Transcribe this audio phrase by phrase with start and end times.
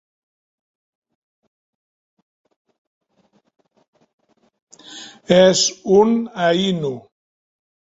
[5.39, 5.65] És
[6.01, 6.95] un Ainu.